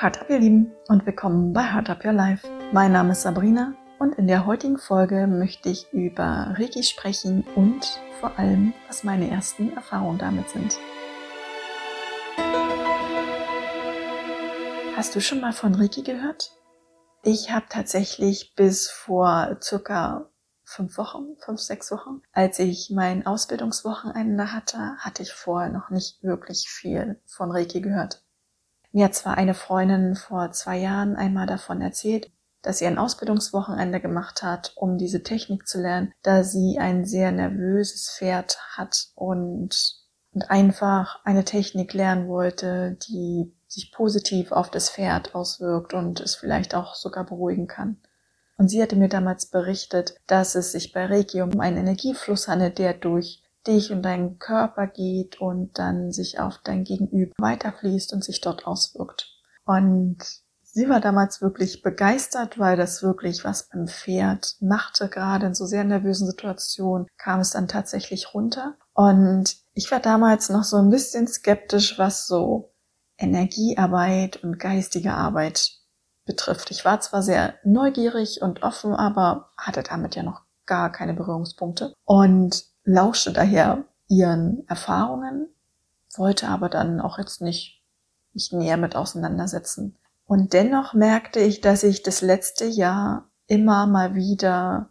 Hard 0.00 0.20
up, 0.20 0.30
ihr 0.30 0.38
Lieben, 0.38 0.72
und 0.86 1.04
willkommen 1.06 1.52
bei 1.52 1.64
Hard 1.64 1.90
up 1.90 2.04
Your 2.04 2.12
Life. 2.12 2.46
Mein 2.72 2.92
Name 2.92 3.10
ist 3.10 3.22
Sabrina 3.22 3.74
und 3.98 4.14
in 4.14 4.28
der 4.28 4.46
heutigen 4.46 4.78
Folge 4.78 5.26
möchte 5.26 5.70
ich 5.70 5.92
über 5.92 6.54
Reiki 6.56 6.84
sprechen 6.84 7.44
und 7.56 7.98
vor 8.20 8.38
allem, 8.38 8.74
was 8.86 9.02
meine 9.02 9.28
ersten 9.28 9.72
Erfahrungen 9.72 10.18
damit 10.18 10.50
sind. 10.50 10.78
Hast 14.94 15.16
du 15.16 15.20
schon 15.20 15.40
mal 15.40 15.52
von 15.52 15.74
Reiki 15.74 16.04
gehört? 16.04 16.52
Ich 17.24 17.50
habe 17.50 17.66
tatsächlich 17.68 18.54
bis 18.54 18.88
vor 18.88 19.58
circa 19.60 20.30
fünf 20.62 20.96
Wochen, 20.96 21.34
fünf, 21.44 21.58
sechs 21.58 21.90
Wochen, 21.90 22.22
als 22.30 22.60
ich 22.60 22.92
mein 22.94 23.26
Ausbildungswochenende 23.26 24.52
hatte, 24.52 24.96
hatte 24.98 25.24
ich 25.24 25.32
vorher 25.32 25.70
noch 25.70 25.90
nicht 25.90 26.22
wirklich 26.22 26.68
viel 26.68 27.20
von 27.26 27.50
Reiki 27.50 27.80
gehört. 27.80 28.27
Mir 28.92 29.06
hat 29.06 29.14
zwar 29.14 29.36
eine 29.36 29.54
Freundin 29.54 30.16
vor 30.16 30.50
zwei 30.52 30.78
Jahren 30.78 31.16
einmal 31.16 31.46
davon 31.46 31.80
erzählt, 31.80 32.30
dass 32.62 32.78
sie 32.78 32.86
ein 32.86 32.98
Ausbildungswochenende 32.98 34.00
gemacht 34.00 34.42
hat, 34.42 34.72
um 34.76 34.98
diese 34.98 35.22
Technik 35.22 35.68
zu 35.68 35.80
lernen, 35.80 36.12
da 36.22 36.42
sie 36.42 36.78
ein 36.78 37.04
sehr 37.04 37.30
nervöses 37.32 38.16
Pferd 38.16 38.58
hat 38.76 39.08
und, 39.14 39.94
und 40.32 40.50
einfach 40.50 41.24
eine 41.24 41.44
Technik 41.44 41.94
lernen 41.94 42.28
wollte, 42.28 42.98
die 43.08 43.54
sich 43.68 43.92
positiv 43.92 44.50
auf 44.52 44.70
das 44.70 44.90
Pferd 44.90 45.34
auswirkt 45.34 45.92
und 45.92 46.20
es 46.20 46.34
vielleicht 46.34 46.74
auch 46.74 46.94
sogar 46.94 47.24
beruhigen 47.24 47.66
kann. 47.66 47.98
Und 48.56 48.68
sie 48.68 48.82
hatte 48.82 48.96
mir 48.96 49.08
damals 49.08 49.46
berichtet, 49.46 50.16
dass 50.26 50.54
es 50.54 50.72
sich 50.72 50.92
bei 50.92 51.06
Reiki 51.06 51.42
um 51.42 51.60
einen 51.60 51.76
Energiefluss 51.76 52.48
handelt, 52.48 52.78
der 52.78 52.94
durch 52.94 53.42
dich 53.66 53.92
und 53.92 54.02
deinen 54.02 54.38
Körper 54.38 54.86
geht 54.86 55.40
und 55.40 55.78
dann 55.78 56.12
sich 56.12 56.38
auf 56.40 56.58
dein 56.64 56.84
Gegenüber 56.84 57.34
weiterfließt 57.38 58.12
und 58.12 58.24
sich 58.24 58.40
dort 58.40 58.66
auswirkt. 58.66 59.30
Und 59.64 60.18
sie 60.62 60.88
war 60.88 61.00
damals 61.00 61.42
wirklich 61.42 61.82
begeistert, 61.82 62.58
weil 62.58 62.76
das 62.76 63.02
wirklich 63.02 63.44
was 63.44 63.68
beim 63.68 63.88
Pferd 63.88 64.56
machte. 64.60 65.08
Gerade 65.08 65.46
in 65.46 65.54
so 65.54 65.66
sehr 65.66 65.84
nervösen 65.84 66.26
Situationen 66.26 67.06
kam 67.16 67.40
es 67.40 67.50
dann 67.50 67.68
tatsächlich 67.68 68.34
runter. 68.34 68.76
Und 68.94 69.56
ich 69.74 69.90
war 69.90 70.00
damals 70.00 70.48
noch 70.48 70.64
so 70.64 70.76
ein 70.76 70.90
bisschen 70.90 71.26
skeptisch, 71.26 71.98
was 71.98 72.26
so 72.26 72.72
Energiearbeit 73.18 74.42
und 74.42 74.58
geistige 74.58 75.12
Arbeit 75.12 75.72
betrifft. 76.24 76.70
Ich 76.70 76.84
war 76.84 77.00
zwar 77.00 77.22
sehr 77.22 77.54
neugierig 77.64 78.42
und 78.42 78.62
offen, 78.62 78.94
aber 78.94 79.50
hatte 79.56 79.82
damit 79.82 80.14
ja 80.14 80.22
noch 80.22 80.42
gar 80.66 80.92
keine 80.92 81.14
Berührungspunkte. 81.14 81.94
Und 82.04 82.64
lauschte 82.88 83.32
daher 83.32 83.84
ihren 84.08 84.66
Erfahrungen, 84.66 85.48
wollte 86.16 86.48
aber 86.48 86.68
dann 86.68 87.00
auch 87.00 87.18
jetzt 87.18 87.42
nicht 87.42 87.82
mich 88.32 88.52
näher 88.52 88.76
mit 88.76 88.96
auseinandersetzen. 88.96 89.96
Und 90.26 90.52
dennoch 90.52 90.94
merkte 90.94 91.40
ich, 91.40 91.60
dass 91.60 91.82
ich 91.82 92.02
das 92.02 92.22
letzte 92.22 92.64
Jahr 92.64 93.30
immer 93.46 93.86
mal 93.86 94.14
wieder 94.14 94.90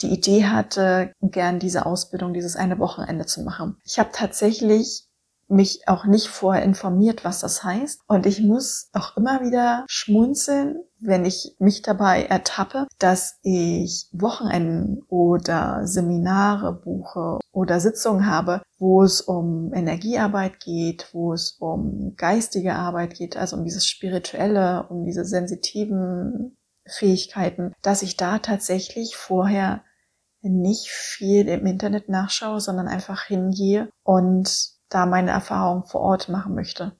die 0.00 0.12
Idee 0.12 0.46
hatte, 0.46 1.12
gern 1.22 1.58
diese 1.58 1.86
Ausbildung, 1.86 2.34
dieses 2.34 2.56
eine 2.56 2.78
Wochenende 2.78 3.26
zu 3.26 3.42
machen. 3.42 3.76
Ich 3.84 3.98
habe 3.98 4.10
tatsächlich 4.12 5.05
mich 5.48 5.86
auch 5.86 6.04
nicht 6.04 6.28
vorher 6.28 6.64
informiert, 6.64 7.24
was 7.24 7.40
das 7.40 7.62
heißt. 7.62 8.00
Und 8.06 8.26
ich 8.26 8.40
muss 8.42 8.88
auch 8.92 9.16
immer 9.16 9.40
wieder 9.42 9.84
schmunzeln, 9.88 10.76
wenn 10.98 11.24
ich 11.24 11.54
mich 11.58 11.82
dabei 11.82 12.24
ertappe, 12.24 12.86
dass 12.98 13.38
ich 13.42 14.08
Wochenenden 14.12 15.02
oder 15.08 15.86
Seminare 15.86 16.72
buche 16.72 17.38
oder 17.52 17.80
Sitzungen 17.80 18.26
habe, 18.26 18.62
wo 18.78 19.02
es 19.02 19.20
um 19.20 19.72
Energiearbeit 19.72 20.60
geht, 20.60 21.08
wo 21.12 21.32
es 21.32 21.56
um 21.60 22.14
geistige 22.16 22.74
Arbeit 22.74 23.14
geht, 23.14 23.36
also 23.36 23.56
um 23.56 23.64
dieses 23.64 23.86
spirituelle, 23.86 24.86
um 24.88 25.04
diese 25.04 25.24
sensitiven 25.24 26.56
Fähigkeiten, 26.86 27.72
dass 27.82 28.02
ich 28.02 28.16
da 28.16 28.38
tatsächlich 28.38 29.16
vorher 29.16 29.82
nicht 30.42 30.88
viel 30.88 31.48
im 31.48 31.66
Internet 31.66 32.08
nachschaue, 32.08 32.60
sondern 32.60 32.86
einfach 32.88 33.24
hingehe 33.24 33.90
und 34.04 34.75
da 34.88 35.06
meine 35.06 35.30
Erfahrung 35.30 35.84
vor 35.84 36.00
Ort 36.00 36.28
machen 36.28 36.54
möchte. 36.54 36.96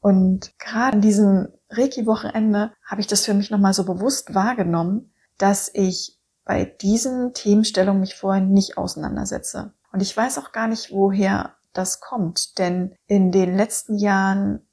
Und 0.00 0.58
gerade 0.58 0.96
an 0.96 1.00
diesem 1.00 1.48
Reiki-Wochenende 1.70 2.72
habe 2.84 3.00
ich 3.00 3.06
das 3.06 3.24
für 3.24 3.34
mich 3.34 3.50
nochmal 3.50 3.74
so 3.74 3.84
bewusst 3.84 4.34
wahrgenommen, 4.34 5.12
dass 5.38 5.70
ich 5.72 6.18
bei 6.44 6.64
diesen 6.64 7.34
Themenstellungen 7.34 8.00
mich 8.00 8.14
vorher 8.14 8.42
nicht 8.42 8.78
auseinandersetze. 8.78 9.74
Und 9.92 10.00
ich 10.00 10.16
weiß 10.16 10.38
auch 10.38 10.52
gar 10.52 10.68
nicht, 10.68 10.90
woher 10.92 11.56
das 11.72 12.00
kommt, 12.00 12.58
denn 12.58 12.94
in 13.06 13.30
den 13.32 13.56
letzten 13.56 13.98
Jahren 13.98 14.66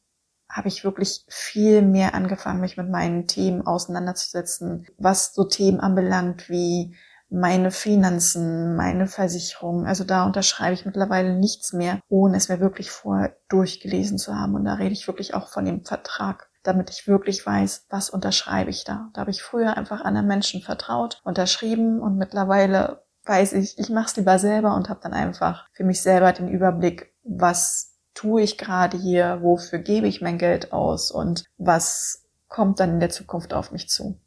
habe 0.50 0.70
ich 0.70 0.84
wirklich 0.84 1.26
viel 1.28 1.82
mehr 1.82 2.14
angefangen, 2.14 2.62
mich 2.62 2.78
mit 2.78 2.90
meinen 2.90 3.28
Themen 3.28 3.66
auseinanderzusetzen, 3.66 4.88
was 4.98 5.34
so 5.34 5.44
Themen 5.44 5.80
anbelangt 5.80 6.50
wie 6.50 6.96
meine 7.30 7.72
Finanzen, 7.72 8.76
meine 8.76 9.08
Versicherung. 9.08 9.86
Also 9.86 10.04
da 10.04 10.26
unterschreibe 10.26 10.74
ich 10.74 10.86
mittlerweile 10.86 11.36
nichts 11.36 11.74
mehr, 11.74 12.00
ohne 12.08 12.38
es 12.38 12.50
mir 12.50 12.60
wirklich 12.60 12.92
vorher 12.92 13.36
durchgelesen 13.50 14.18
zu 14.18 14.36
haben. 14.36 14.56
Und 14.56 14.66
da 14.66 14.76
rede 14.76 14.94
ich 14.94 15.08
wirklich 15.08 15.34
auch 15.34 15.50
von 15.50 15.66
dem 15.66 15.84
Vertrag, 15.84 16.50
damit 16.64 16.90
ich 16.90 17.08
wirklich 17.08 17.46
weiß, 17.46 17.86
was 17.90 18.10
unterschreibe 18.10 18.70
ich 18.70 18.84
da. 18.84 19.10
Da 19.14 19.22
habe 19.22 19.32
ich 19.32 19.42
früher 19.42 19.78
einfach 19.78 20.02
anderen 20.02 20.28
Menschen 20.28 20.62
vertraut, 20.62 21.22
unterschrieben 21.24 22.00
und 22.00 22.18
mittlerweile 22.18 23.04
weiß 23.26 23.54
ich, 23.54 23.78
ich 23.80 23.90
mache 23.90 24.06
es 24.06 24.16
lieber 24.18 24.38
selber 24.38 24.76
und 24.76 24.90
habe 24.90 25.00
dann 25.02 25.14
einfach 25.14 25.68
für 25.74 25.84
mich 25.84 26.02
selber 26.02 26.32
den 26.32 26.48
Überblick, 26.48 27.14
was 27.24 27.96
tue 28.14 28.42
ich 28.42 28.58
gerade 28.58 28.98
hier, 28.98 29.40
wofür 29.42 29.80
gebe 29.80 30.08
ich 30.08 30.22
mein 30.22 30.38
Geld 30.38 30.72
aus 30.72 31.12
und 31.12 31.46
was 31.58 32.24
kommt 32.48 32.80
dann 32.80 32.92
in 32.92 33.00
der 33.00 33.10
Zukunft 33.10 33.54
auf 33.54 33.72
mich 33.72 33.90
zu. 33.90 34.20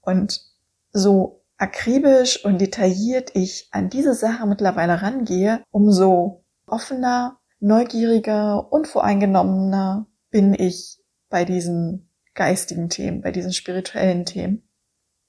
Und 0.00 0.40
so 0.92 1.39
akribisch 1.60 2.44
und 2.44 2.58
detailliert 2.58 3.32
ich 3.34 3.68
an 3.70 3.90
diese 3.90 4.14
Sache 4.14 4.46
mittlerweile 4.46 5.02
rangehe, 5.02 5.62
umso 5.70 6.44
offener, 6.66 7.38
neugieriger, 7.60 8.72
unvoreingenommener 8.72 10.06
bin 10.30 10.54
ich 10.54 11.02
bei 11.28 11.44
diesen 11.44 12.08
geistigen 12.34 12.88
Themen, 12.88 13.20
bei 13.20 13.30
diesen 13.30 13.52
spirituellen 13.52 14.24
Themen. 14.24 14.62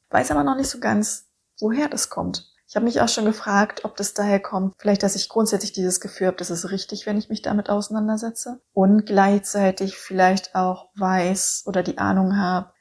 Weiß 0.10 0.32
aber 0.32 0.44
noch 0.44 0.56
nicht 0.56 0.70
so 0.70 0.80
ganz, 0.80 1.28
woher 1.60 1.90
das 1.90 2.10
kommt. 2.10 2.50
Ich 2.68 2.78
habe 2.78 2.86
mich 2.86 3.02
auch 3.02 3.10
schon 3.10 3.26
gefragt, 3.26 3.84
ob 3.84 3.98
das 3.98 4.14
daher 4.14 4.40
kommt, 4.40 4.76
vielleicht, 4.78 5.04
dass 5.04 5.16
ich 5.16 5.28
grundsätzlich 5.28 5.74
dieses 5.74 6.00
Gefühl 6.00 6.28
habe, 6.28 6.38
das 6.38 6.50
ist 6.50 6.72
richtig, 6.72 7.06
wenn 7.06 7.18
ich 7.18 7.28
mich 7.28 7.42
damit 7.42 7.70
auseinandersetze. 7.70 8.62
Und 8.72 9.06
gleichzeitig 9.06 9.98
vielleicht 9.98 10.56
auch 10.56 10.90
weiß 10.96 11.64
oder 11.66 11.84
die 11.84 11.98
Ahnung 11.98 12.38
habe, 12.38 12.72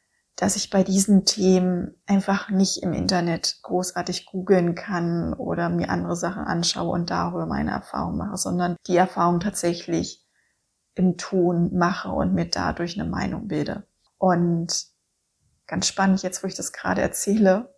dass 0.41 0.57
ich 0.57 0.71
bei 0.71 0.83
diesen 0.83 1.27
Themen 1.27 2.01
einfach 2.07 2.49
nicht 2.49 2.83
im 2.83 2.95
Internet 2.95 3.59
großartig 3.63 4.25
googeln 4.25 4.75
kann 4.75 5.35
oder 5.35 5.69
mir 5.69 5.91
andere 5.91 6.17
Sachen 6.17 6.45
anschaue 6.45 6.89
und 6.93 7.11
darüber 7.11 7.45
meine 7.45 7.73
Erfahrung 7.73 8.17
mache, 8.17 8.39
sondern 8.39 8.77
die 8.87 8.97
Erfahrung 8.97 9.41
tatsächlich 9.41 10.27
im 10.95 11.19
Tun 11.19 11.77
mache 11.77 12.09
und 12.09 12.33
mir 12.33 12.49
dadurch 12.49 12.99
eine 12.99 13.09
Meinung 13.09 13.49
bilde. 13.49 13.87
Und 14.17 14.87
ganz 15.67 15.87
spannend, 15.87 16.23
jetzt 16.23 16.43
wo 16.43 16.47
ich 16.47 16.55
das 16.55 16.73
gerade 16.73 17.03
erzähle, 17.03 17.75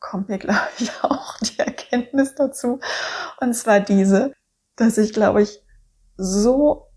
kommt 0.00 0.30
mir, 0.30 0.38
glaube 0.38 0.70
ich, 0.78 0.90
auch 1.02 1.36
die 1.40 1.58
Erkenntnis 1.58 2.34
dazu. 2.34 2.80
Und 3.42 3.52
zwar 3.52 3.80
diese, 3.80 4.32
dass 4.76 4.96
ich, 4.96 5.12
glaube 5.12 5.42
ich, 5.42 5.62
so 6.16 6.88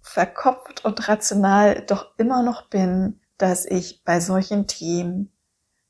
verkopft 0.00 0.84
und 0.84 1.08
rational 1.08 1.84
doch 1.86 2.16
immer 2.18 2.44
noch 2.44 2.68
bin, 2.68 3.20
dass 3.38 3.66
ich 3.66 4.02
bei 4.04 4.20
solchen 4.20 4.66
Themen 4.66 5.32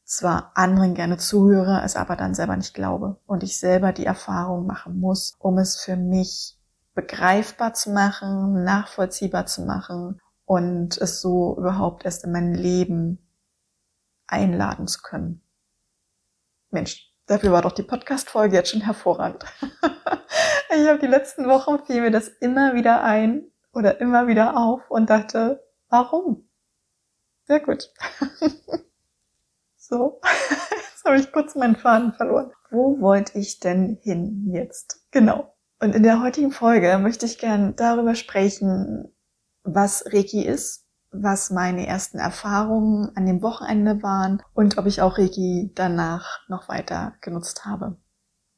zwar 0.04 0.52
anderen 0.54 0.94
gerne 0.94 1.18
zuhöre, 1.18 1.82
es 1.84 1.96
aber 1.96 2.16
dann 2.16 2.34
selber 2.34 2.56
nicht 2.56 2.74
glaube 2.74 3.18
und 3.26 3.42
ich 3.42 3.58
selber 3.58 3.92
die 3.92 4.06
Erfahrung 4.06 4.66
machen 4.66 5.00
muss, 5.00 5.34
um 5.38 5.59
es 5.59 5.80
für 5.80 5.97
mich 5.97 6.56
begreifbar 6.94 7.74
zu 7.74 7.91
machen, 7.91 8.65
nachvollziehbar 8.65 9.47
zu 9.47 9.62
machen 9.62 10.21
und 10.44 10.97
es 10.97 11.21
so 11.21 11.56
überhaupt 11.59 12.04
erst 12.04 12.24
in 12.24 12.32
mein 12.32 12.54
Leben 12.54 13.18
einladen 14.28 14.86
zu 14.86 15.03
können. 15.03 15.42
Mensch, 16.71 17.12
dafür 17.26 17.53
war 17.53 17.62
doch 17.62 17.72
die 17.72 17.82
Podcast-Folge 17.82 18.56
jetzt 18.56 18.71
schon 18.71 18.80
hervorragend. 18.80 19.44
ich 20.71 20.88
habe 20.88 20.98
die 21.00 21.06
letzten 21.06 21.47
Wochen 21.48 21.84
fiel 21.84 22.00
mir 22.00 22.10
das 22.10 22.28
immer 22.28 22.74
wieder 22.74 23.03
ein 23.03 23.50
oder 23.72 24.00
immer 24.00 24.28
wieder 24.28 24.56
auf 24.56 24.88
und 24.88 25.10
dachte, 25.10 25.65
warum? 25.88 26.46
Sehr 27.47 27.60
gut. 27.60 27.93
so, 29.77 30.21
jetzt 30.93 31.04
habe 31.04 31.19
ich 31.19 31.31
kurz 31.33 31.54
meinen 31.54 31.77
Faden 31.77 32.13
verloren. 32.13 32.51
Wo 32.71 33.01
wollte 33.01 33.39
ich 33.39 33.60
denn 33.60 33.98
hin 34.03 34.51
jetzt? 34.53 35.07
Genau. 35.13 35.54
Und 35.78 35.95
in 35.95 36.03
der 36.03 36.22
heutigen 36.22 36.51
Folge 36.51 36.98
möchte 36.98 37.27
ich 37.27 37.39
gern 37.39 37.77
darüber 37.77 38.15
sprechen, 38.15 39.15
was 39.63 40.04
Reiki 40.07 40.45
ist, 40.45 40.87
was 41.10 41.51
meine 41.51 41.87
ersten 41.87 42.19
Erfahrungen 42.19 43.13
an 43.15 43.27
dem 43.27 43.43
Wochenende 43.43 44.03
waren 44.03 44.43
und 44.54 44.78
ob 44.78 44.87
ich 44.87 45.01
auch 45.01 45.19
Reiki 45.19 45.71
danach 45.75 46.41
noch 46.48 46.69
weiter 46.69 47.15
genutzt 47.21 47.65
habe. 47.65 47.97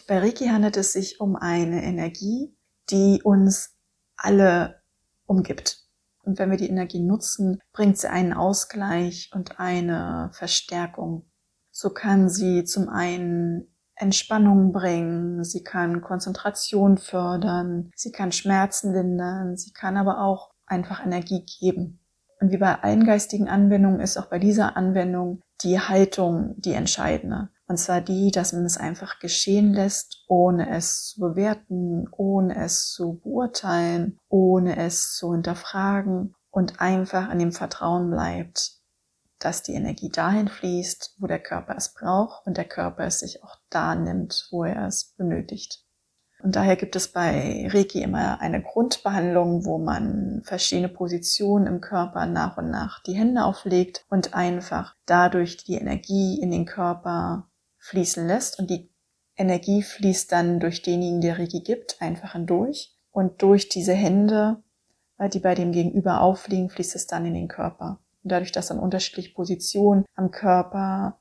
Bei 0.06 0.19
Reiki 0.19 0.46
handelt 0.46 0.79
es 0.79 0.94
sich 0.94 1.20
um 1.20 1.37
eine 1.37 1.82
Energie, 1.82 2.56
die 2.88 3.20
uns 3.23 3.76
alle 4.17 4.81
umgibt 5.26 5.88
Und 6.28 6.38
wenn 6.38 6.50
wir 6.50 6.58
die 6.58 6.69
Energie 6.69 7.00
nutzen, 7.00 7.58
bringt 7.72 7.96
sie 7.96 8.10
einen 8.10 8.34
Ausgleich 8.34 9.30
und 9.34 9.58
eine 9.58 10.28
Verstärkung. 10.34 11.25
So 11.70 11.88
kann 11.88 12.28
sie 12.28 12.64
zum 12.64 12.90
einen 12.90 13.75
Entspannung 13.94 14.70
bringen, 14.72 15.42
sie 15.42 15.64
kann 15.64 16.02
Konzentration 16.02 16.98
fördern, 16.98 17.90
sie 17.96 18.12
kann 18.12 18.30
Schmerzen 18.30 18.92
lindern, 18.92 19.56
sie 19.56 19.72
kann 19.72 19.96
aber 19.96 20.20
auch 20.20 20.50
einfach 20.66 21.02
Energie 21.02 21.46
geben. 21.46 22.04
Und 22.42 22.52
wie 22.52 22.58
bei 22.58 22.75
allen 22.75 23.06
geistigen 23.06 23.48
Anwendungen 23.48 24.00
ist 24.00 24.19
auch 24.19 24.26
bei 24.26 24.38
dieser 24.38 24.76
Anwendung 24.76 25.40
die 25.62 25.80
Haltung 25.80 26.56
die 26.58 26.75
entscheidende. 26.75 27.48
Und 27.68 27.76
zwar 27.76 28.00
die, 28.00 28.30
dass 28.30 28.54
man 28.54 28.64
es 28.64 28.78
einfach 28.78 29.18
geschehen 29.18 29.74
lässt, 29.74 30.24
ohne 30.26 30.70
es 30.70 31.08
zu 31.08 31.20
bewerten, 31.20 32.08
ohne 32.10 32.56
es 32.56 32.92
zu 32.92 33.20
beurteilen, 33.22 34.18
ohne 34.30 34.78
es 34.78 35.14
zu 35.14 35.32
hinterfragen 35.32 36.34
und 36.50 36.80
einfach 36.80 37.30
in 37.30 37.38
dem 37.38 37.52
Vertrauen 37.52 38.10
bleibt, 38.10 38.78
dass 39.38 39.62
die 39.62 39.74
Energie 39.74 40.08
dahin 40.08 40.48
fließt, 40.48 41.16
wo 41.18 41.26
der 41.26 41.40
Körper 41.40 41.76
es 41.76 41.92
braucht 41.92 42.46
und 42.46 42.56
der 42.56 42.64
Körper 42.64 43.04
es 43.04 43.20
sich 43.20 43.44
auch 43.44 43.56
da 43.68 43.94
nimmt, 43.94 44.48
wo 44.50 44.64
er 44.64 44.86
es 44.86 45.14
benötigt. 45.18 45.84
Und 46.40 46.54
daher 46.54 46.76
gibt 46.76 46.94
es 46.94 47.08
bei 47.08 47.68
Reiki 47.70 48.00
immer 48.00 48.40
eine 48.40 48.62
Grundbehandlung, 48.62 49.64
wo 49.64 49.78
man 49.78 50.40
verschiedene 50.44 50.88
Positionen 50.88 51.66
im 51.66 51.80
Körper 51.80 52.26
nach 52.26 52.56
und 52.56 52.70
nach 52.70 53.02
die 53.02 53.14
Hände 53.14 53.44
auflegt 53.44 54.06
und 54.08 54.34
einfach 54.34 54.94
dadurch 55.04 55.56
die 55.58 55.74
Energie 55.74 56.40
in 56.40 56.52
den 56.52 56.64
Körper 56.64 57.47
fließen 57.88 58.26
lässt. 58.26 58.58
Und 58.58 58.70
die 58.70 58.90
Energie 59.37 59.82
fließt 59.82 60.31
dann 60.32 60.61
durch 60.61 60.82
denjenigen, 60.82 61.20
der 61.20 61.38
Reiki 61.38 61.61
gibt, 61.61 62.00
einfach 62.00 62.32
hindurch. 62.32 62.94
Und 63.11 63.43
durch 63.43 63.69
diese 63.69 63.94
Hände, 63.94 64.62
die 65.32 65.40
bei 65.40 65.55
dem 65.55 65.73
Gegenüber 65.73 66.20
aufliegen, 66.20 66.70
fließt 66.70 66.94
es 66.94 67.06
dann 67.06 67.26
in 67.26 67.35
den 67.35 67.49
Körper. 67.49 68.00
Und 68.23 68.32
dadurch, 68.32 68.52
dass 68.52 68.69
dann 68.69 68.79
unterschiedliche 68.79 69.35
Positionen 69.35 70.05
am 70.14 70.31
Körper 70.31 71.20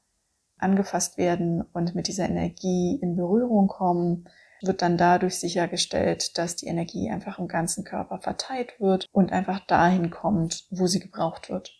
angefasst 0.58 1.18
werden 1.18 1.62
und 1.74 1.96
mit 1.96 2.08
dieser 2.08 2.28
Energie 2.28 3.00
in 3.02 3.16
Berührung 3.16 3.68
kommen, 3.68 4.28
wird 4.62 4.82
dann 4.82 4.98
dadurch 4.98 5.40
sichergestellt, 5.40 6.38
dass 6.38 6.56
die 6.56 6.68
Energie 6.68 7.12
einfach 7.12 7.38
im 7.38 7.48
ganzen 7.48 7.84
Körper 7.84 8.20
verteilt 8.20 8.80
wird 8.80 9.06
und 9.12 9.32
einfach 9.32 9.60
dahin 9.68 10.10
kommt, 10.10 10.66
wo 10.72 10.88
sie 10.88 11.00
gebraucht 11.00 11.50
wird. 11.50 11.74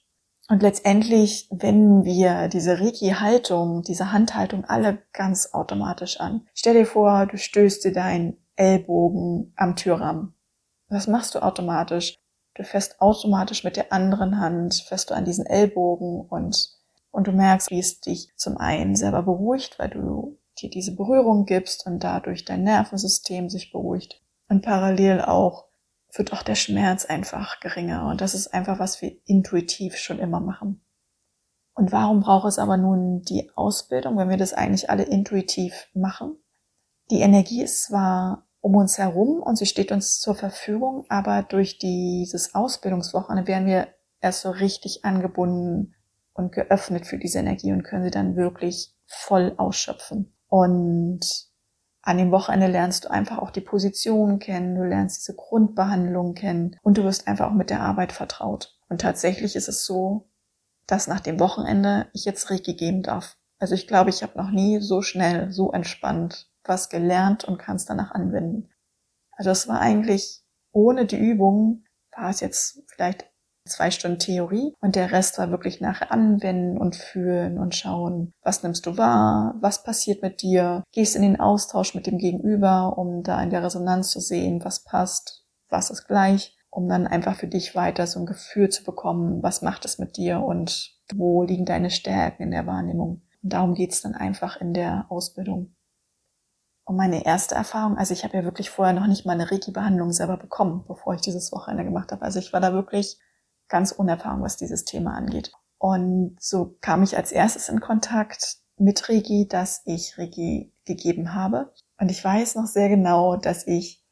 Und 0.50 0.62
letztendlich 0.62 1.50
wenden 1.52 2.06
wir 2.06 2.48
diese 2.48 2.80
Reiki-Haltung, 2.80 3.84
diese 3.84 4.14
Handhaltung 4.14 4.64
alle 4.64 5.00
ganz 5.12 5.54
automatisch 5.54 6.20
an. 6.22 6.48
Stell 6.54 6.74
dir 6.74 6.86
vor, 6.86 7.26
du 7.26 7.38
stößt 7.38 7.84
dir 7.84 7.92
deinen 7.92 8.38
Ellbogen 8.56 9.54
am 9.58 9.76
Türrahmen. 9.76 10.34
Was 10.88 11.08
machst 11.08 11.36
du 11.36 11.40
automatisch? 11.40 12.18
Du 12.54 12.64
fährst 12.64 13.02
automatisch 13.02 13.66
mit 13.66 13.76
der 13.76 13.92
anderen 13.92 14.40
Hand, 14.40 14.86
fährst 14.88 15.10
du 15.10 15.16
an 15.16 15.26
diesen 15.26 15.46
Ellbogen 15.46 16.22
und, 16.22 16.70
und 17.12 17.28
du 17.28 17.32
merkst, 17.34 17.70
wie 17.70 17.80
es 17.80 18.00
dich 18.00 18.32
zum 18.38 18.58
einen 18.58 18.96
selber 18.96 19.24
beruhigt, 19.24 19.78
weil 19.78 19.90
du 19.90 20.38
dir 20.60 20.70
diese 20.70 20.96
Berührung 20.96 21.46
gibst 21.46 21.86
und 21.86 22.04
dadurch 22.04 22.46
dein 22.46 22.64
Nervensystem 22.64 23.50
sich 23.50 23.72
beruhigt. 23.72 24.22
Und 24.50 24.64
parallel 24.64 25.22
auch 25.22 25.67
wird 26.18 26.34
auch 26.34 26.44
der 26.44 26.56
Schmerz 26.56 27.06
einfach 27.06 27.60
geringer. 27.60 28.08
Und 28.08 28.22
das 28.22 28.34
ist 28.34 28.54
einfach, 28.54 28.80
was 28.80 29.02
wir 29.02 29.16
intuitiv 29.26 29.98
schon 29.98 30.20
immer 30.20 30.40
machen. 30.40 30.82
Und 31.74 31.92
warum 31.92 32.22
braucht 32.22 32.48
es 32.48 32.58
aber 32.58 32.78
nun 32.78 33.22
die 33.22 33.52
Ausbildung, 33.56 34.18
wenn 34.18 34.30
wir 34.30 34.38
das 34.38 34.54
eigentlich 34.54 34.90
alle 34.90 35.04
intuitiv 35.04 35.88
machen? 35.94 36.38
Die 37.12 37.22
Energie 37.22 37.62
ist 37.62 37.84
zwar 37.84 38.48
um 38.62 38.76
uns 38.76 38.98
herum 38.98 39.42
und 39.42 39.58
sie 39.58 39.68
steht 39.68 39.92
uns 39.92 40.20
zur 40.20 40.36
Verfügung, 40.36 41.06
aber 41.10 41.44
durch 41.44 41.78
dieses 41.78 42.56
Ausbildungswochenende 42.56 43.48
werden 43.48 43.68
wir 43.68 43.88
erst 44.20 44.42
so 44.42 44.50
richtig 44.50 45.06
angebunden 45.06 45.94
und 46.34 46.52
geöffnet 46.52 47.06
für 47.06 47.18
diese 47.18 47.40
Energie 47.40 47.72
und 47.72 47.84
können 47.84 48.04
sie 48.04 48.12
dann 48.12 48.36
wirklich 48.36 48.96
voll 49.06 49.54
ausschöpfen. 49.58 50.34
Und 50.48 51.22
an 52.08 52.18
dem 52.18 52.32
Wochenende 52.32 52.68
lernst 52.68 53.04
du 53.04 53.12
einfach 53.12 53.38
auch 53.38 53.52
die 53.52 53.60
Position 53.60 54.40
kennen, 54.40 54.76
du 54.76 54.84
lernst 54.86 55.20
diese 55.20 55.36
Grundbehandlung 55.36 56.36
kennen 56.36 56.78
und 56.82 56.98
du 56.98 57.04
wirst 57.04 57.28
einfach 57.28 57.48
auch 57.50 57.54
mit 57.54 57.70
der 57.70 57.82
Arbeit 57.82 58.14
vertraut. 58.14 58.80
Und 58.88 59.02
tatsächlich 59.02 59.58
ist 59.58 59.68
es 59.68 59.86
so, 59.86 60.30
dass 60.86 61.08
nach 61.08 61.20
dem 61.20 61.38
Wochenende 61.42 62.08
ich 62.14 62.24
jetzt 62.24 62.50
Reiki 62.50 62.76
geben 62.76 63.04
darf. 63.04 63.36
Also 63.60 63.76
ich 63.76 63.88
glaube, 63.88 64.10
ich 64.10 64.24
habe 64.24 64.38
noch 64.38 64.52
nie 64.52 64.80
so 64.80 65.02
schnell, 65.02 65.52
so 65.52 65.74
entspannt 65.74 66.50
was 66.64 66.88
gelernt 66.88 67.44
und 67.44 67.58
kann 67.58 67.76
es 67.76 67.86
danach 67.86 68.12
anwenden. 68.12 68.70
Also 69.32 69.50
es 69.50 69.68
war 69.68 69.82
eigentlich 69.82 70.46
ohne 70.72 71.06
die 71.06 71.18
Übung, 71.18 71.84
war 72.16 72.30
es 72.30 72.40
jetzt 72.40 72.84
vielleicht 72.88 73.30
zwei 73.68 73.92
Stunden 73.92 74.20
Theorie 74.20 74.74
und 74.82 74.96
der 74.96 75.12
Rest 75.12 75.38
war 75.38 75.52
wirklich 75.52 75.82
nachher 75.82 76.12
anwenden 76.12 76.78
und 76.78 76.96
fühlen 76.96 77.60
und 77.60 77.76
schauen, 77.76 78.34
was 78.42 78.64
nimmst 78.64 78.86
du 78.86 78.98
wahr, 78.98 79.56
was 79.62 79.84
passiert 79.84 80.22
mit 80.22 80.42
dir, 80.42 80.84
gehst 80.92 81.16
in 81.16 81.22
den 81.22 81.40
Austausch 81.40 81.96
mit 81.96 82.08
dem 82.08 82.18
Gegenüber, 82.18 82.98
um 82.98 83.24
da 83.24 83.42
in 83.42 83.50
der 83.50 83.64
Resonanz 83.64 84.12
zu 84.12 84.20
sehen, 84.20 84.64
was 84.64 84.84
passt, 84.84 85.46
was 85.70 85.90
ist 85.90 86.08
gleich, 86.08 86.58
um 86.70 86.88
dann 86.88 87.08
einfach 87.08 87.36
für 87.36 87.48
dich 87.48 87.76
weiter 87.76 88.08
so 88.08 88.20
ein 88.20 88.26
Gefühl 88.26 88.70
zu 88.70 88.84
bekommen, 88.84 89.42
was 89.44 89.62
macht 89.62 89.86
es 89.86 90.00
mit 90.00 90.18
dir 90.18 90.42
und 90.42 90.96
wo 91.14 91.44
liegen 91.44 91.66
deine 91.66 91.90
Stärken 91.90 92.44
in 92.44 92.52
der 92.52 92.68
Wahrnehmung. 92.68 93.22
Und 93.44 93.54
darum 93.54 93.74
geht's 93.74 94.02
dann 94.02 94.16
einfach 94.16 94.60
in 94.60 94.74
der 94.74 95.06
Ausbildung. 95.10 95.76
Und 96.88 96.96
meine 96.96 97.26
erste 97.26 97.54
Erfahrung, 97.54 97.98
also 97.98 98.14
ich 98.14 98.24
habe 98.24 98.38
ja 98.38 98.44
wirklich 98.46 98.70
vorher 98.70 98.94
noch 98.94 99.08
nicht 99.08 99.26
mal 99.26 99.34
eine 99.34 99.52
Reiki-Behandlung 99.52 100.14
selber 100.14 100.38
bekommen, 100.38 100.86
bevor 100.88 101.16
ich 101.16 101.22
dieses 101.22 101.52
Wochenende 101.52 101.84
gemacht 101.84 102.14
habe. 102.14 102.22
Also 102.22 102.40
ich 102.40 102.54
war 102.54 102.62
da 102.62 102.72
wirklich 102.72 103.20
ganz 103.70 103.92
unerfahren, 103.92 104.42
was 104.42 104.58
dieses 104.58 104.86
Thema 104.86 105.14
angeht. 105.16 105.52
Und 105.78 106.38
so 106.40 106.78
kam 106.82 107.04
ich 107.04 107.18
als 107.18 107.32
erstes 107.32 107.70
in 107.70 107.80
Kontakt 107.80 108.58
mit 108.78 109.10
Reiki, 109.10 109.48
dass 109.48 109.82
ich 109.86 110.18
Reiki 110.18 110.74
gegeben 110.86 111.34
habe. 111.34 111.72
Und 112.00 112.10
ich 112.10 112.24
weiß 112.24 112.56
noch 112.56 112.68
sehr 112.68 112.90
genau, 112.90 113.36
dass 113.36 113.68
ich 113.68 114.04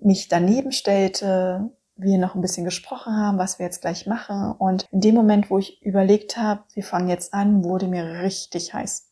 mich 0.00 0.28
daneben 0.28 0.72
stellte, 0.72 1.70
wir 1.96 2.18
noch 2.18 2.34
ein 2.34 2.40
bisschen 2.40 2.64
gesprochen 2.64 3.16
haben, 3.16 3.38
was 3.38 3.58
wir 3.58 3.66
jetzt 3.66 3.80
gleich 3.80 4.06
machen. 4.06 4.52
Und 4.52 4.86
in 4.90 5.00
dem 5.00 5.14
Moment, 5.14 5.50
wo 5.50 5.58
ich 5.58 5.80
überlegt 5.82 6.36
habe, 6.36 6.64
wir 6.74 6.82
fangen 6.82 7.08
jetzt 7.08 7.32
an, 7.32 7.62
wurde 7.62 7.86
mir 7.86 8.22
richtig 8.22 8.74
heiß. 8.74 9.10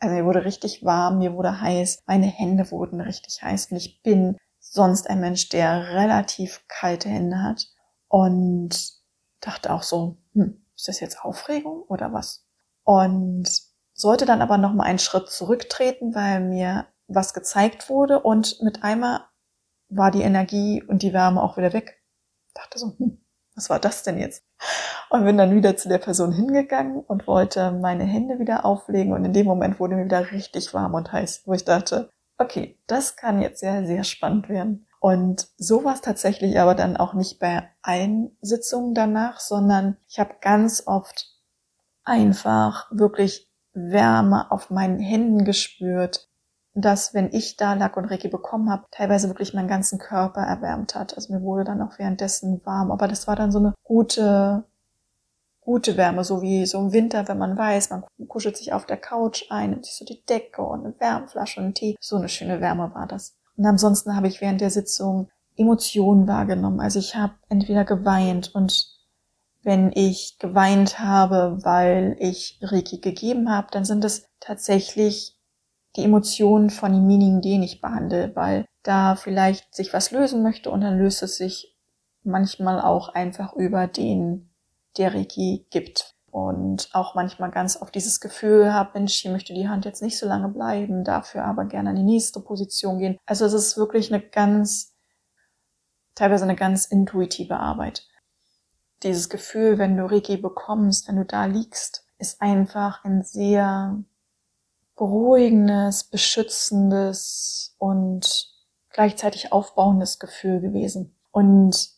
Also 0.00 0.14
mir 0.14 0.24
wurde 0.24 0.44
richtig 0.44 0.84
warm, 0.84 1.18
mir 1.18 1.34
wurde 1.34 1.60
heiß, 1.60 2.02
meine 2.06 2.26
Hände 2.26 2.70
wurden 2.70 3.00
richtig 3.00 3.42
heiß 3.42 3.72
und 3.72 3.78
ich 3.78 4.00
bin 4.02 4.36
sonst 4.60 5.10
ein 5.10 5.20
Mensch, 5.20 5.48
der 5.48 5.88
relativ 5.88 6.64
kalte 6.68 7.08
Hände 7.08 7.42
hat 7.42 7.66
und 8.08 8.92
dachte 9.40 9.72
auch 9.72 9.82
so, 9.82 10.16
hm, 10.34 10.64
ist 10.74 10.88
das 10.88 11.00
jetzt 11.00 11.24
Aufregung 11.24 11.82
oder 11.82 12.12
was? 12.12 12.44
Und 12.84 13.48
sollte 13.94 14.26
dann 14.26 14.42
aber 14.42 14.58
noch 14.58 14.72
mal 14.72 14.84
einen 14.84 14.98
Schritt 14.98 15.28
zurücktreten, 15.28 16.14
weil 16.14 16.40
mir 16.40 16.86
was 17.06 17.34
gezeigt 17.34 17.88
wurde 17.88 18.20
und 18.20 18.62
mit 18.62 18.82
einmal 18.84 19.20
war 19.88 20.10
die 20.10 20.22
Energie 20.22 20.82
und 20.82 21.02
die 21.02 21.12
Wärme 21.12 21.42
auch 21.42 21.56
wieder 21.56 21.72
weg. 21.72 22.02
Dachte 22.54 22.78
so, 22.78 22.94
hm, 22.98 23.24
was 23.54 23.70
war 23.70 23.80
das 23.80 24.02
denn 24.02 24.18
jetzt? 24.18 24.44
Und 25.10 25.24
bin 25.24 25.38
dann 25.38 25.54
wieder 25.54 25.76
zu 25.76 25.88
der 25.88 25.98
Person 25.98 26.32
hingegangen 26.32 27.00
und 27.00 27.26
wollte 27.26 27.72
meine 27.72 28.04
Hände 28.04 28.38
wieder 28.38 28.64
auflegen. 28.64 29.12
Und 29.12 29.24
in 29.24 29.32
dem 29.32 29.46
Moment 29.46 29.80
wurde 29.80 29.96
mir 29.96 30.04
wieder 30.04 30.30
richtig 30.30 30.74
warm 30.74 30.94
und 30.94 31.12
heiß, 31.12 31.42
wo 31.46 31.54
ich 31.54 31.64
dachte, 31.64 32.10
okay, 32.38 32.78
das 32.86 33.16
kann 33.16 33.40
jetzt 33.40 33.60
sehr, 33.60 33.86
sehr 33.86 34.04
spannend 34.04 34.48
werden. 34.48 34.86
Und 35.00 35.48
so 35.56 35.84
war 35.84 35.94
es 35.94 36.00
tatsächlich 36.00 36.58
aber 36.58 36.74
dann 36.74 36.96
auch 36.96 37.14
nicht 37.14 37.38
bei 37.38 37.68
allen 37.82 38.36
Sitzungen 38.40 38.94
danach, 38.94 39.40
sondern 39.40 39.96
ich 40.08 40.18
habe 40.18 40.34
ganz 40.40 40.82
oft 40.86 41.38
einfach 42.04 42.88
wirklich 42.90 43.48
Wärme 43.74 44.50
auf 44.50 44.70
meinen 44.70 44.98
Händen 44.98 45.44
gespürt, 45.44 46.28
dass 46.74 47.14
wenn 47.14 47.32
ich 47.32 47.56
da 47.56 47.74
lag 47.74 47.96
und 47.96 48.06
Reiki 48.06 48.28
bekommen 48.28 48.70
habe, 48.70 48.86
teilweise 48.90 49.28
wirklich 49.28 49.54
meinen 49.54 49.68
ganzen 49.68 49.98
Körper 49.98 50.40
erwärmt 50.42 50.94
hat. 50.94 51.14
Also 51.14 51.32
mir 51.32 51.42
wurde 51.42 51.64
dann 51.64 51.82
auch 51.82 51.98
währenddessen 51.98 52.60
warm, 52.64 52.90
aber 52.90 53.08
das 53.08 53.26
war 53.26 53.36
dann 53.36 53.52
so 53.52 53.58
eine 53.58 53.74
gute, 53.84 54.64
gute 55.60 55.96
Wärme, 55.96 56.24
so 56.24 56.42
wie 56.42 56.66
so 56.66 56.78
im 56.78 56.92
Winter, 56.92 57.28
wenn 57.28 57.38
man 57.38 57.56
weiß, 57.56 57.90
man 57.90 58.04
kuschelt 58.28 58.56
sich 58.56 58.72
auf 58.72 58.86
der 58.86 58.96
Couch 58.96 59.44
ein, 59.50 59.70
nimmt 59.70 59.86
sich 59.86 59.96
so 59.96 60.04
die 60.04 60.24
Decke 60.24 60.62
und 60.62 60.84
eine 60.84 61.00
Wärmflasche 61.00 61.60
und 61.60 61.74
Tee. 61.74 61.96
So 62.00 62.16
eine 62.16 62.28
schöne 62.28 62.60
Wärme 62.60 62.92
war 62.94 63.06
das. 63.06 63.37
Und 63.58 63.66
ansonsten 63.66 64.16
habe 64.16 64.28
ich 64.28 64.40
während 64.40 64.60
der 64.60 64.70
Sitzung 64.70 65.28
Emotionen 65.56 66.28
wahrgenommen. 66.28 66.80
Also 66.80 67.00
ich 67.00 67.16
habe 67.16 67.34
entweder 67.48 67.84
geweint 67.84 68.54
und 68.54 68.86
wenn 69.64 69.90
ich 69.92 70.38
geweint 70.38 71.00
habe, 71.00 71.58
weil 71.62 72.16
ich 72.20 72.58
Reiki 72.62 72.98
gegeben 72.98 73.50
habe, 73.50 73.66
dann 73.72 73.84
sind 73.84 74.04
es 74.04 74.28
tatsächlich 74.38 75.36
die 75.96 76.04
Emotionen 76.04 76.70
von 76.70 76.92
demjenigen, 76.92 77.42
den 77.42 77.64
ich 77.64 77.80
behandle, 77.80 78.30
weil 78.36 78.64
da 78.84 79.16
vielleicht 79.16 79.74
sich 79.74 79.92
was 79.92 80.12
lösen 80.12 80.44
möchte 80.44 80.70
und 80.70 80.80
dann 80.80 80.96
löst 80.96 81.22
es 81.24 81.36
sich 81.36 81.76
manchmal 82.22 82.80
auch 82.80 83.08
einfach 83.08 83.54
über 83.54 83.88
den, 83.88 84.50
der 84.96 85.14
Reiki 85.14 85.66
gibt. 85.70 86.14
Und 86.30 86.90
auch 86.92 87.14
manchmal 87.14 87.50
ganz 87.50 87.76
auf 87.76 87.90
dieses 87.90 88.20
Gefühl 88.20 88.72
habe, 88.74 88.90
Mensch, 88.94 89.14
hier 89.14 89.32
möchte 89.32 89.54
die 89.54 89.68
Hand 89.68 89.84
jetzt 89.86 90.02
nicht 90.02 90.18
so 90.18 90.26
lange 90.26 90.48
bleiben, 90.48 91.02
dafür 91.04 91.44
aber 91.44 91.64
gerne 91.64 91.90
an 91.90 91.96
die 91.96 92.02
nächste 92.02 92.40
Position 92.40 92.98
gehen. 92.98 93.18
Also 93.26 93.46
es 93.46 93.54
ist 93.54 93.76
wirklich 93.78 94.12
eine 94.12 94.22
ganz, 94.22 94.94
teilweise 96.14 96.44
eine 96.44 96.56
ganz 96.56 96.84
intuitive 96.84 97.56
Arbeit. 97.58 98.06
dieses 99.02 99.28
Gefühl, 99.28 99.78
wenn 99.78 99.96
du 99.96 100.06
Reiki 100.10 100.36
bekommst, 100.36 101.08
wenn 101.08 101.16
du 101.16 101.24
da 101.24 101.44
liegst, 101.46 102.04
ist 102.18 102.40
einfach 102.42 103.04
ein 103.04 103.22
sehr 103.22 104.02
beruhigendes, 104.96 106.04
beschützendes 106.04 107.76
und 107.78 108.52
gleichzeitig 108.90 109.52
aufbauendes 109.52 110.18
Gefühl 110.18 110.60
gewesen. 110.60 111.16
Und 111.30 111.97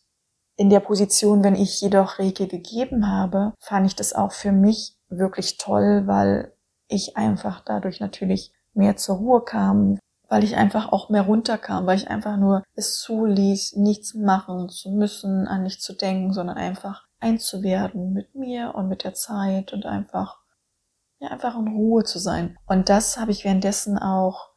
in 0.61 0.69
der 0.69 0.81
Position, 0.81 1.43
wenn 1.43 1.55
ich 1.55 1.81
jedoch 1.81 2.19
Reiki 2.19 2.47
gegeben 2.47 3.11
habe, 3.11 3.55
fand 3.59 3.87
ich 3.87 3.97
das 3.97 4.12
auch 4.12 4.33
für 4.33 4.52
mich 4.52 4.95
wirklich 5.09 5.57
toll, 5.57 6.02
weil 6.05 6.52
ich 6.87 7.17
einfach 7.17 7.62
dadurch 7.64 7.99
natürlich 7.99 8.52
mehr 8.75 8.95
zur 8.99 9.17
Ruhe 9.17 9.43
kam, 9.43 9.99
weil 10.29 10.45
ich 10.45 10.57
einfach 10.57 10.93
auch 10.93 11.09
mehr 11.09 11.23
runterkam, 11.23 11.87
weil 11.87 11.97
ich 11.97 12.11
einfach 12.11 12.37
nur 12.37 12.62
es 12.75 12.99
zuließ, 12.99 13.76
nichts 13.76 14.12
machen 14.12 14.69
zu 14.69 14.90
müssen, 14.90 15.49
an 15.49 15.62
nichts 15.62 15.83
zu 15.83 15.95
denken, 15.95 16.35
sondern 16.35 16.59
einfach 16.59 17.07
einzuwerden 17.21 18.12
mit 18.12 18.35
mir 18.35 18.75
und 18.75 18.87
mit 18.87 19.02
der 19.02 19.14
Zeit 19.14 19.73
und 19.73 19.87
einfach, 19.87 20.40
ja, 21.21 21.29
einfach 21.29 21.59
in 21.59 21.69
Ruhe 21.69 22.05
zu 22.05 22.19
sein. 22.19 22.59
Und 22.67 22.90
das 22.90 23.17
habe 23.17 23.31
ich 23.31 23.47
währenddessen 23.47 23.99
auch 23.99 24.50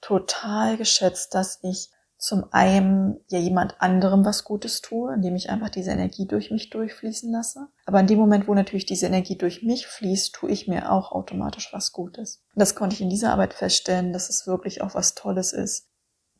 total 0.00 0.78
geschätzt, 0.78 1.34
dass 1.34 1.62
ich 1.62 1.90
zum 2.20 2.44
einen 2.50 3.18
ja 3.28 3.38
jemand 3.38 3.80
anderem 3.80 4.26
was 4.26 4.44
Gutes 4.44 4.82
tue, 4.82 5.14
indem 5.14 5.36
ich 5.36 5.48
einfach 5.48 5.70
diese 5.70 5.90
Energie 5.90 6.26
durch 6.26 6.50
mich 6.50 6.68
durchfließen 6.68 7.32
lasse. 7.32 7.68
Aber 7.86 7.98
in 7.98 8.06
dem 8.06 8.18
Moment, 8.18 8.46
wo 8.46 8.52
natürlich 8.52 8.84
diese 8.84 9.06
Energie 9.06 9.38
durch 9.38 9.62
mich 9.62 9.86
fließt, 9.86 10.34
tue 10.34 10.50
ich 10.50 10.68
mir 10.68 10.92
auch 10.92 11.12
automatisch 11.12 11.72
was 11.72 11.92
Gutes. 11.92 12.42
Und 12.54 12.60
das 12.60 12.74
konnte 12.74 12.94
ich 12.94 13.00
in 13.00 13.08
dieser 13.08 13.32
Arbeit 13.32 13.54
feststellen, 13.54 14.12
dass 14.12 14.28
es 14.28 14.46
wirklich 14.46 14.82
auch 14.82 14.94
was 14.94 15.14
Tolles 15.14 15.54
ist, 15.54 15.88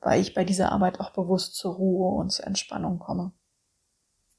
weil 0.03 0.21
ich 0.21 0.35
bei 0.35 0.45
dieser 0.45 0.71
Arbeit 0.71 1.01
auch 1.01 1.13
bewusst 1.13 1.55
zur 1.55 1.77
Ruhe 1.77 2.15
und 2.15 2.31
zur 2.31 2.47
Entspannung 2.47 2.99
komme. 2.99 3.33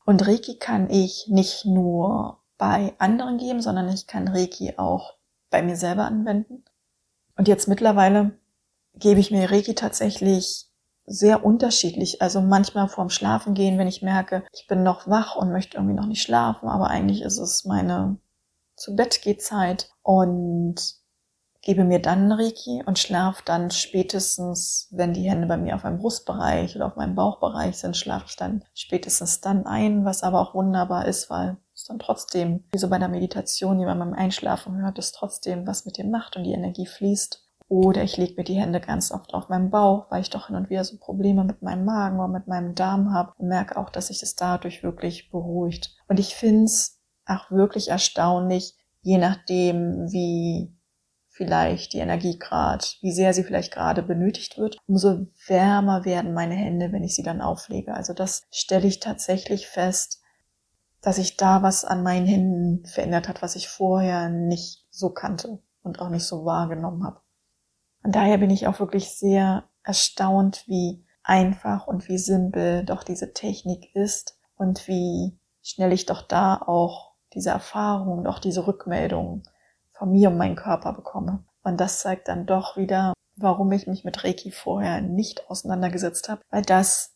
Und 0.05 0.27
Reiki 0.27 0.59
kann 0.59 0.91
ich 0.91 1.25
nicht 1.27 1.65
nur 1.65 2.37
bei 2.59 2.93
anderen 2.99 3.39
geben, 3.39 3.61
sondern 3.61 3.89
ich 3.89 4.05
kann 4.05 4.27
Reiki 4.27 4.75
auch 4.77 5.15
bei 5.49 5.63
mir 5.63 5.75
selber 5.75 6.05
anwenden. 6.05 6.63
Und 7.35 7.47
jetzt 7.47 7.67
mittlerweile 7.67 8.37
gebe 8.93 9.19
ich 9.19 9.31
mir 9.31 9.49
Reiki 9.49 9.73
tatsächlich 9.73 10.70
sehr 11.05 11.45
unterschiedlich. 11.45 12.21
Also 12.21 12.41
manchmal 12.41 12.87
vorm 12.87 13.09
Schlafen 13.09 13.53
gehen, 13.53 13.77
wenn 13.77 13.87
ich 13.87 14.01
merke, 14.01 14.43
ich 14.53 14.67
bin 14.67 14.83
noch 14.83 15.07
wach 15.07 15.35
und 15.35 15.51
möchte 15.51 15.77
irgendwie 15.77 15.95
noch 15.95 16.07
nicht 16.07 16.21
schlafen, 16.21 16.69
aber 16.69 16.87
eigentlich 16.87 17.21
ist 17.21 17.37
es 17.37 17.65
meine 17.65 18.17
zu 18.75 18.95
Bett 18.95 19.21
geht 19.21 19.43
Zeit 19.43 19.91
und 20.01 21.01
gebe 21.61 21.83
mir 21.83 22.01
dann 22.01 22.31
Reiki 22.31 22.81
und 22.85 22.97
schlafe 22.97 23.43
dann 23.45 23.69
spätestens, 23.69 24.87
wenn 24.91 25.13
die 25.13 25.29
Hände 25.29 25.47
bei 25.47 25.57
mir 25.57 25.75
auf 25.75 25.83
meinem 25.83 25.99
Brustbereich 25.99 26.75
oder 26.75 26.87
auf 26.87 26.95
meinem 26.95 27.13
Bauchbereich 27.13 27.77
sind, 27.77 27.95
schlafe 27.95 28.25
ich 28.29 28.35
dann 28.35 28.63
spätestens 28.73 29.41
dann 29.41 29.67
ein, 29.67 30.03
was 30.03 30.23
aber 30.23 30.41
auch 30.41 30.55
wunderbar 30.55 31.05
ist, 31.05 31.29
weil 31.29 31.57
es 31.75 31.83
dann 31.83 31.99
trotzdem, 31.99 32.63
wie 32.71 32.79
so 32.79 32.89
bei 32.89 32.97
der 32.97 33.09
Meditation, 33.09 33.77
die 33.77 33.85
man 33.85 33.99
beim 33.99 34.13
Einschlafen 34.13 34.81
hört, 34.81 34.97
es 34.97 35.11
trotzdem 35.11 35.67
was 35.67 35.85
mit 35.85 35.97
dir 35.97 36.05
macht 36.05 36.35
und 36.35 36.43
die 36.43 36.53
Energie 36.53 36.87
fließt. 36.87 37.47
Oder 37.71 38.03
ich 38.03 38.17
lege 38.17 38.33
mir 38.35 38.43
die 38.43 38.59
Hände 38.59 38.81
ganz 38.81 39.13
oft 39.13 39.33
auf 39.33 39.47
meinen 39.47 39.69
Bauch, 39.69 40.11
weil 40.11 40.19
ich 40.19 40.29
doch 40.29 40.47
hin 40.47 40.57
und 40.57 40.69
wieder 40.69 40.83
so 40.83 40.97
Probleme 40.97 41.45
mit 41.45 41.61
meinem 41.61 41.85
Magen 41.85 42.19
oder 42.19 42.27
mit 42.27 42.45
meinem 42.45 42.75
Darm 42.75 43.13
habe 43.13 43.31
und 43.37 43.47
merke 43.47 43.77
auch, 43.77 43.89
dass 43.89 44.07
sich 44.07 44.19
das 44.19 44.35
dadurch 44.35 44.83
wirklich 44.83 45.31
beruhigt. 45.31 45.95
Und 46.09 46.19
ich 46.19 46.35
finde 46.35 46.65
es 46.65 46.99
auch 47.25 47.49
wirklich 47.49 47.87
erstaunlich, 47.87 48.75
je 49.03 49.17
nachdem, 49.17 50.11
wie 50.11 50.75
vielleicht 51.29 51.93
die 51.93 51.99
Energie 51.99 52.37
gerade, 52.37 52.83
wie 52.99 53.13
sehr 53.13 53.33
sie 53.33 53.45
vielleicht 53.45 53.71
gerade 53.71 54.03
benötigt 54.03 54.57
wird, 54.57 54.77
umso 54.85 55.27
wärmer 55.47 56.03
werden 56.03 56.33
meine 56.33 56.55
Hände, 56.55 56.91
wenn 56.91 57.05
ich 57.05 57.15
sie 57.15 57.23
dann 57.23 57.39
auflege. 57.39 57.93
Also 57.93 58.13
das 58.13 58.43
stelle 58.51 58.87
ich 58.87 58.99
tatsächlich 58.99 59.67
fest, 59.67 60.19
dass 60.99 61.15
sich 61.15 61.37
da 61.37 61.63
was 61.63 61.85
an 61.85 62.03
meinen 62.03 62.27
Händen 62.27 62.85
verändert 62.85 63.29
hat, 63.29 63.41
was 63.41 63.55
ich 63.55 63.69
vorher 63.69 64.27
nicht 64.27 64.85
so 64.89 65.11
kannte 65.11 65.59
und 65.83 66.01
auch 66.01 66.09
nicht 66.09 66.25
so 66.25 66.43
wahrgenommen 66.43 67.05
habe. 67.05 67.21
Und 68.03 68.15
daher 68.15 68.37
bin 68.37 68.49
ich 68.49 68.67
auch 68.67 68.79
wirklich 68.79 69.11
sehr 69.11 69.65
erstaunt, 69.83 70.63
wie 70.67 71.05
einfach 71.23 71.87
und 71.87 72.07
wie 72.07 72.17
simpel 72.17 72.83
doch 72.83 73.03
diese 73.03 73.33
Technik 73.33 73.95
ist 73.95 74.39
und 74.55 74.87
wie 74.87 75.37
schnell 75.61 75.93
ich 75.93 76.05
doch 76.05 76.21
da 76.21 76.55
auch 76.55 77.13
diese 77.33 77.51
Erfahrung 77.51 78.19
und 78.19 78.27
auch 78.27 78.39
diese 78.39 78.65
Rückmeldung 78.67 79.43
von 79.93 80.11
mir 80.11 80.29
und 80.29 80.37
meinem 80.37 80.55
Körper 80.55 80.93
bekomme. 80.93 81.43
Und 81.63 81.79
das 81.79 81.99
zeigt 81.99 82.27
dann 82.27 82.45
doch 82.45 82.75
wieder, 82.75 83.13
warum 83.35 83.71
ich 83.71 83.87
mich 83.87 84.03
mit 84.03 84.23
Reiki 84.23 84.51
vorher 84.51 85.01
nicht 85.01 85.49
auseinandergesetzt 85.49 86.27
habe, 86.29 86.41
weil 86.49 86.63
das 86.63 87.15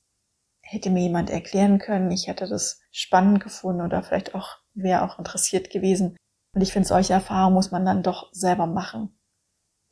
hätte 0.62 0.90
mir 0.90 1.02
jemand 1.02 1.30
erklären 1.30 1.80
können. 1.80 2.12
Ich 2.12 2.28
hätte 2.28 2.48
das 2.48 2.80
spannend 2.92 3.44
gefunden 3.44 3.82
oder 3.82 4.04
vielleicht 4.04 4.36
auch 4.36 4.58
wäre 4.74 5.04
auch 5.04 5.20
interessiert 5.20 5.70
gewesen. 5.70 6.18
Und 6.54 6.62
ich 6.62 6.74
finde, 6.74 6.88
solche 6.88 7.14
Erfahrungen 7.14 7.56
muss 7.56 7.72
man 7.72 7.86
dann 7.86 8.04
doch 8.04 8.30
selber 8.32 8.66
machen. 8.66 9.18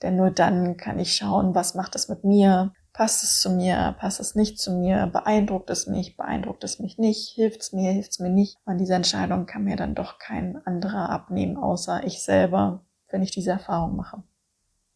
Denn 0.04 0.18
nur 0.18 0.30
dann 0.30 0.78
kann 0.78 1.00
ich 1.00 1.16
schauen, 1.16 1.56
was 1.56 1.74
macht 1.74 1.96
es 1.96 2.10
mit 2.10 2.24
mir? 2.24 2.74
Passt 2.92 3.24
es 3.24 3.40
zu 3.40 3.50
mir? 3.50 3.96
Passt 3.98 4.20
es 4.20 4.36
nicht 4.36 4.60
zu 4.60 4.72
mir? 4.72 5.08
Beeindruckt 5.08 5.70
es 5.72 5.88
mich? 5.88 6.16
Beeindruckt 6.16 6.64
es 6.64 6.78
mich 6.78 7.00
nicht? 7.00 7.30
Hilft 7.34 7.62
es 7.62 7.74
mir? 7.74 7.92
Hilft 7.92 8.12
es 8.12 8.20
mir 8.20 8.30
nicht? 8.30 8.58
Und 8.66 8.78
diese 8.78 8.94
Entscheidung 8.94 9.48
kann 9.48 9.64
mir 9.64 9.78
dann 9.78 9.96
doch 9.96 10.20
kein 10.20 10.62
anderer 10.66 11.10
abnehmen, 11.10 11.58
außer 11.58 12.04
ich 12.06 12.22
selber, 12.22 12.86
wenn 13.10 13.24
ich 13.24 13.32
diese 13.32 13.52
Erfahrung 13.52 13.96
mache. 13.96 14.22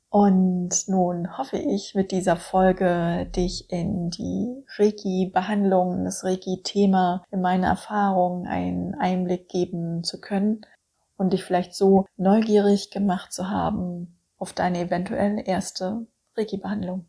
Und 0.09 0.87
nun 0.87 1.37
hoffe 1.37 1.57
ich, 1.57 1.95
mit 1.95 2.11
dieser 2.11 2.35
Folge 2.35 3.29
dich 3.35 3.71
in 3.71 4.09
die 4.09 4.63
Reiki-Behandlung, 4.77 6.05
das 6.05 6.23
Reiki-Thema, 6.23 7.23
in 7.31 7.41
meine 7.41 7.65
Erfahrungen 7.65 8.47
einen 8.47 8.95
Einblick 8.95 9.49
geben 9.49 10.03
zu 10.03 10.21
können 10.21 10.61
und 11.17 11.33
dich 11.33 11.43
vielleicht 11.43 11.73
so 11.73 12.05
neugierig 12.15 12.91
gemacht 12.91 13.33
zu 13.33 13.49
haben, 13.49 14.16
auf 14.38 14.53
deine 14.53 14.79
eventuell 14.79 15.41
erste 15.46 16.08
Reiki-Behandlung. 16.36 17.08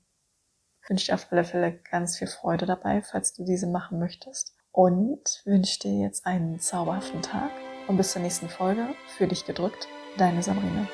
Wünsche 0.88 1.06
dir 1.06 1.14
auf 1.14 1.26
alle 1.30 1.44
Fälle 1.44 1.78
ganz 1.90 2.16
viel 2.16 2.28
Freude 2.28 2.66
dabei, 2.66 3.02
falls 3.02 3.34
du 3.34 3.44
diese 3.44 3.66
machen 3.66 3.98
möchtest. 3.98 4.54
Und 4.72 5.42
wünsche 5.44 5.80
dir 5.80 6.00
jetzt 6.00 6.24
einen 6.24 6.60
zauberhaften 6.60 7.22
Tag 7.22 7.50
und 7.88 7.96
bis 7.96 8.12
zur 8.12 8.22
nächsten 8.22 8.48
Folge. 8.48 8.94
Für 9.16 9.26
dich 9.26 9.44
gedrückt, 9.44 9.88
deine 10.16 10.42
Sabrina. 10.42 10.86